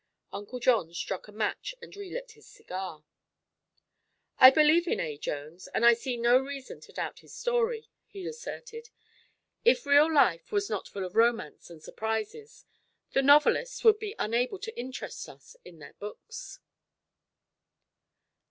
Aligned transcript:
Uncle 0.33 0.59
John 0.59 0.91
struck 0.95 1.27
a 1.27 1.31
match 1.31 1.75
and 1.79 1.95
relit 1.95 2.31
his 2.31 2.47
cigar. 2.47 3.03
"I 4.39 4.49
believe 4.49 4.87
in 4.87 4.99
A. 4.99 5.15
Jones, 5.15 5.67
and 5.75 5.85
I 5.85 5.93
see 5.93 6.17
no 6.17 6.39
reason 6.39 6.79
to 6.79 6.91
doubt 6.91 7.19
his 7.19 7.35
story," 7.35 7.87
he 8.07 8.25
asserted. 8.25 8.89
"If 9.63 9.85
real 9.85 10.11
life 10.11 10.51
was 10.51 10.71
not 10.71 10.87
full 10.87 11.05
of 11.05 11.15
romance 11.15 11.69
and 11.69 11.83
surprises, 11.83 12.65
the 13.11 13.21
novelists 13.21 13.83
would 13.83 13.99
be 13.99 14.15
unable 14.17 14.57
to 14.57 14.75
interest 14.75 15.29
us 15.29 15.55
in 15.63 15.77
their 15.77 15.93
books." 15.93 16.59